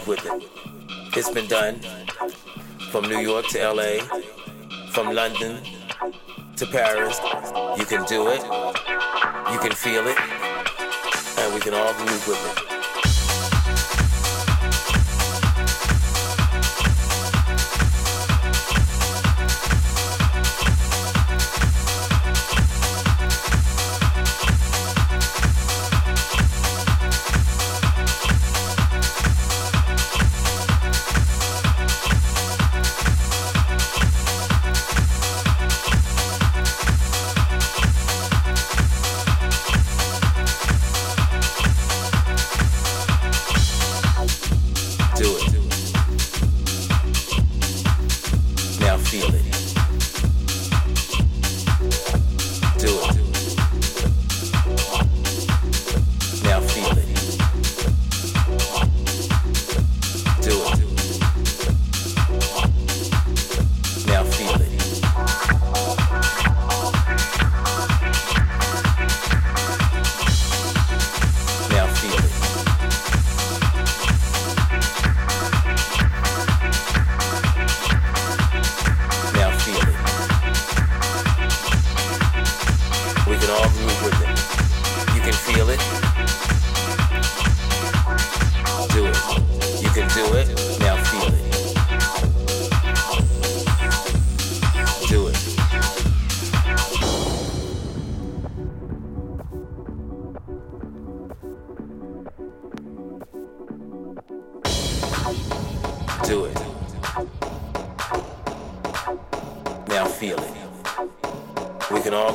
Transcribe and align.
groove 0.00 0.22
with 0.22 0.26
it. 0.26 1.16
It's 1.16 1.30
been 1.30 1.46
done 1.46 1.80
from 2.90 3.08
New 3.08 3.18
York 3.18 3.46
to 3.48 3.72
LA, 3.72 3.98
from 4.92 5.14
London 5.14 5.58
to 6.56 6.66
Paris. 6.66 7.18
You 7.78 7.84
can 7.84 8.04
do 8.06 8.28
it. 8.28 8.42
You 9.52 9.58
can 9.58 9.72
feel 9.72 10.06
it. 10.06 10.18
And 11.38 11.54
we 11.54 11.60
can 11.60 11.74
all 11.74 11.92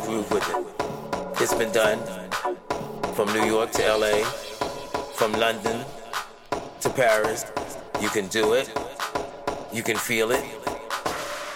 groove 0.06 0.32
with 0.32 0.48
it. 0.50 1.42
It's 1.42 1.54
been 1.54 1.72
done 1.72 2.00
from 3.16 3.28
New 3.34 3.46
York 3.46 3.72
to 3.72 3.98
LA, 3.98 4.24
from 5.16 5.34
London 5.34 5.84
to 6.82 6.90
Paris. 6.90 7.46
You 8.02 8.10
can 8.10 8.28
do 8.28 8.54
it, 8.54 8.70
you 9.74 9.82
can 9.82 9.98
feel 9.98 10.32
it, 10.32 10.44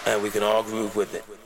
and 0.06 0.22
we 0.22 0.30
can 0.30 0.42
all 0.42 0.62
groove 0.62 0.96
with 0.96 1.14
it. 1.14 1.39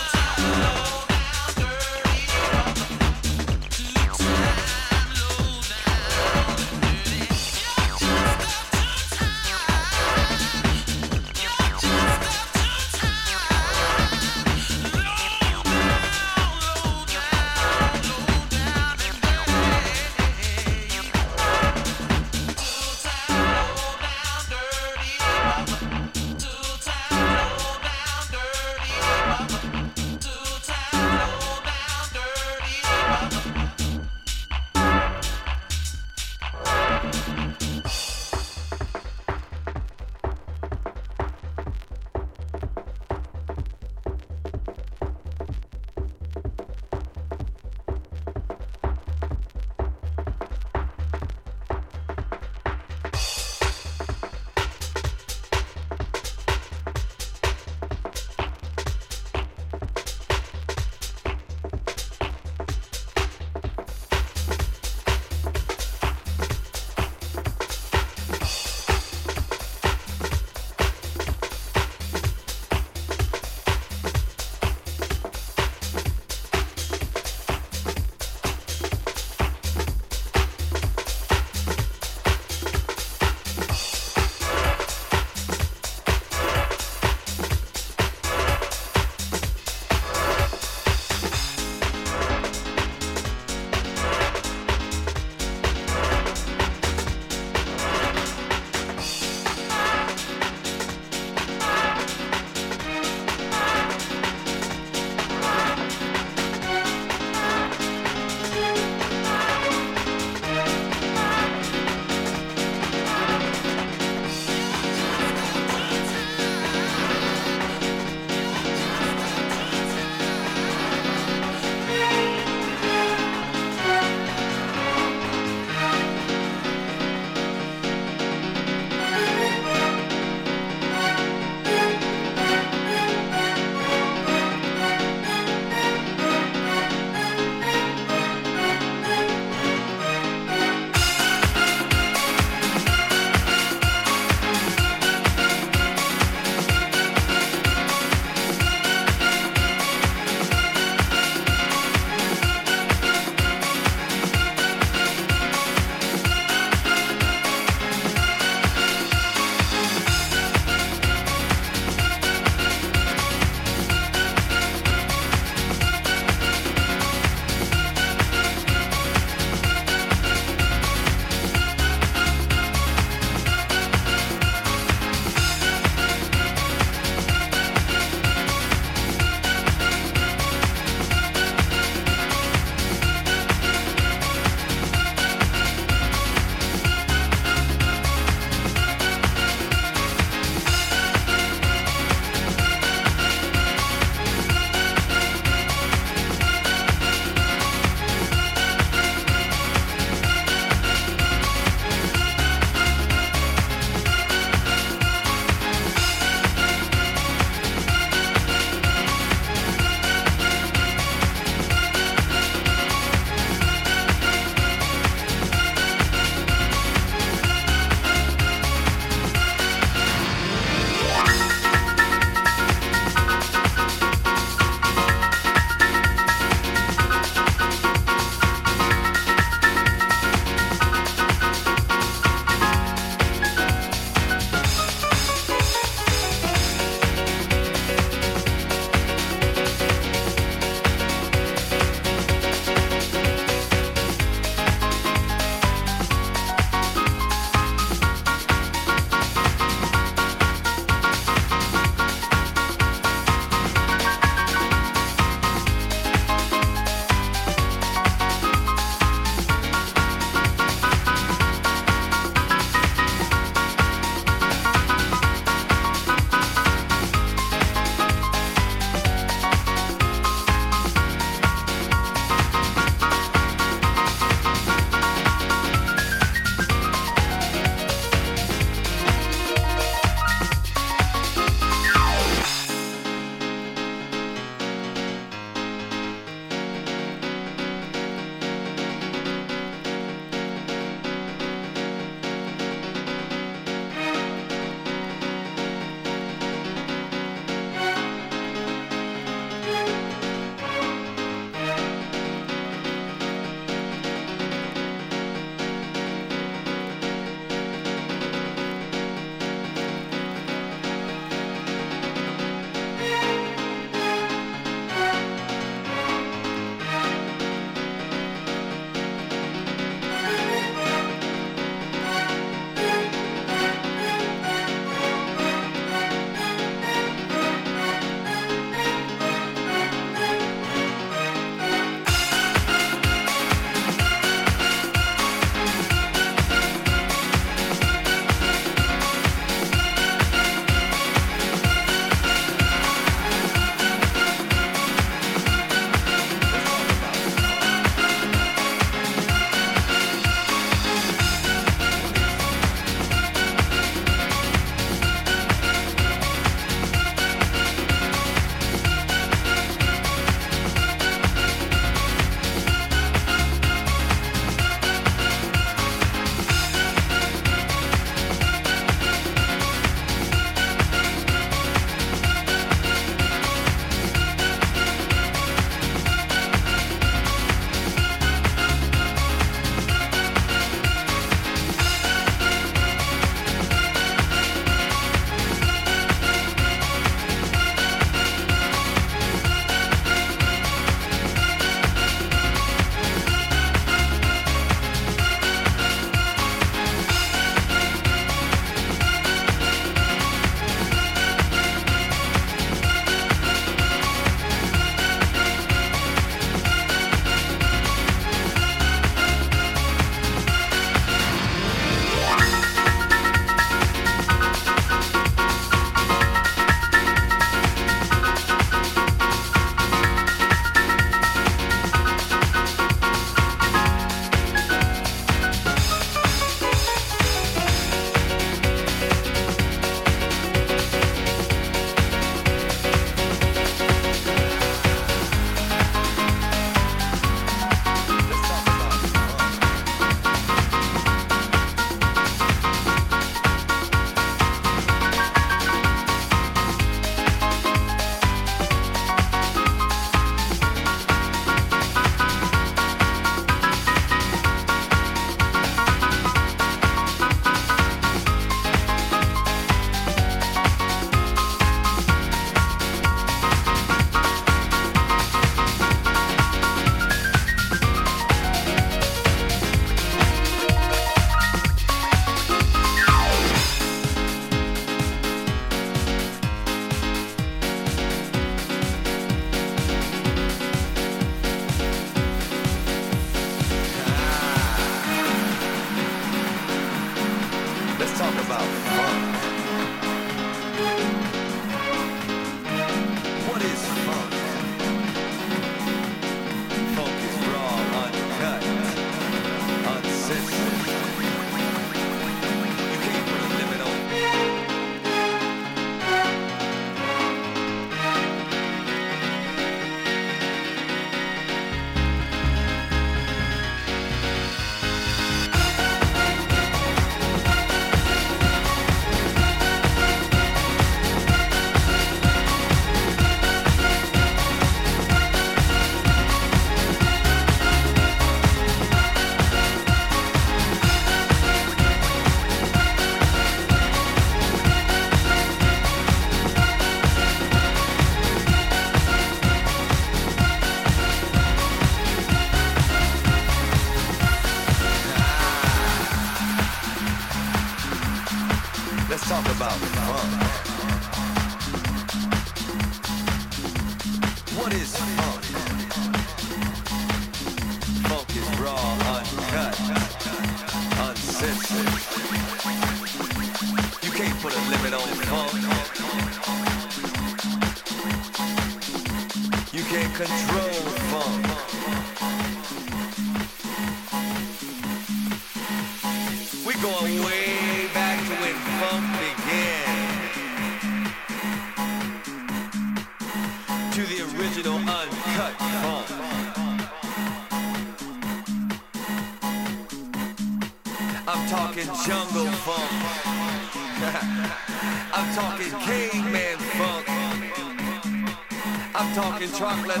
Let 599.86 600.00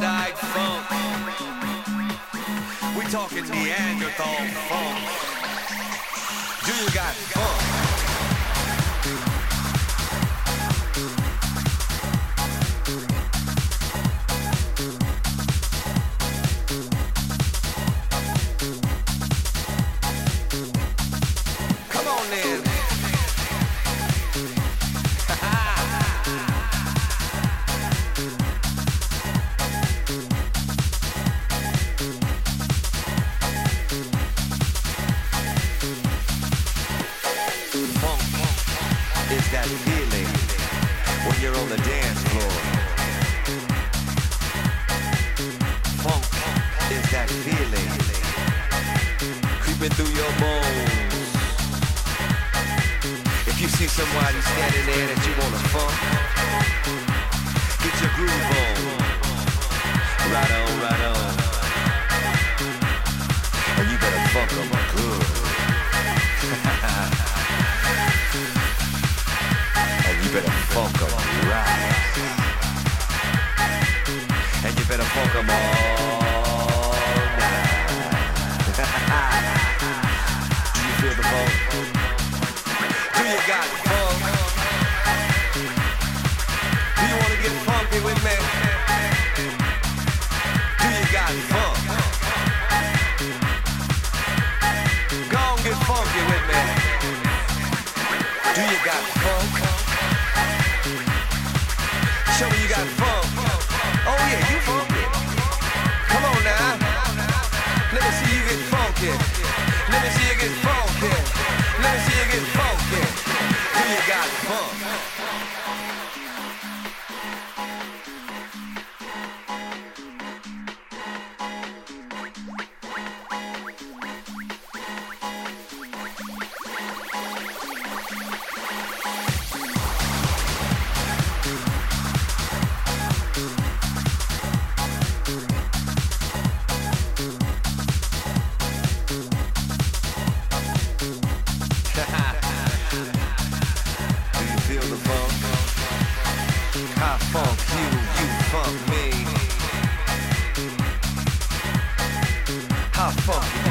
me 153.26 153.65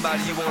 somebody 0.00 0.22
you 0.28 0.34
want 0.36 0.47